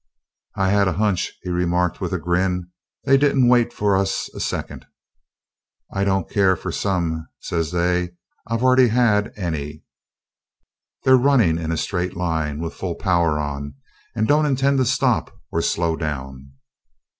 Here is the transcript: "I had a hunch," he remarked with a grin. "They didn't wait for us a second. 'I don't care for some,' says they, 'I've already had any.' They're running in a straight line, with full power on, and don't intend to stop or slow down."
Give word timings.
"I 0.55 0.69
had 0.71 0.87
a 0.87 0.93
hunch," 0.93 1.31
he 1.43 1.51
remarked 1.51 2.01
with 2.01 2.11
a 2.11 2.17
grin. 2.17 2.71
"They 3.03 3.17
didn't 3.17 3.47
wait 3.49 3.71
for 3.71 3.95
us 3.95 4.31
a 4.33 4.39
second. 4.39 4.87
'I 5.93 6.03
don't 6.05 6.29
care 6.31 6.55
for 6.55 6.71
some,' 6.71 7.27
says 7.39 7.69
they, 7.69 8.09
'I've 8.47 8.63
already 8.63 8.87
had 8.87 9.31
any.' 9.35 9.83
They're 11.03 11.17
running 11.17 11.59
in 11.59 11.71
a 11.71 11.77
straight 11.77 12.17
line, 12.17 12.59
with 12.59 12.73
full 12.73 12.95
power 12.95 13.37
on, 13.37 13.75
and 14.15 14.27
don't 14.27 14.47
intend 14.47 14.79
to 14.79 14.85
stop 14.85 15.39
or 15.51 15.61
slow 15.61 15.95
down." 15.95 16.53